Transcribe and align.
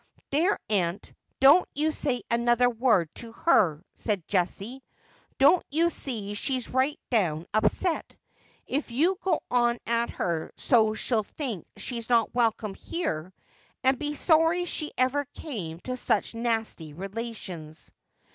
'There, 0.31 0.57
aunt, 0.67 1.13
don't 1.39 1.69
you 1.75 1.91
say 1.91 2.23
another 2.31 2.67
word 2.71 3.13
to 3.13 3.33
her,' 3.33 3.83
said 3.93 4.27
Jessie.' 4.27 4.81
Don't 5.37 5.63
you 5.69 5.91
see 5.91 6.33
she's 6.33 6.69
right 6.71 6.99
down 7.11 7.45
upset? 7.53 8.15
If 8.65 8.89
you 8.89 9.19
go 9.23 9.41
on 9.51 9.77
at 9.85 10.09
her 10.09 10.51
so 10.57 10.95
she'll 10.95 11.21
think 11.21 11.67
she's 11.77 12.09
not 12.09 12.33
welcome 12.33 12.73
here, 12.73 13.31
and 13.83 13.99
be 13.99 14.15
sorry 14.15 14.65
she 14.65 14.91
ever 14.97 15.25
came 15.35 15.79
to 15.81 15.95
such 15.95 16.33
nasty 16.33 16.93
relations.' 16.93 17.91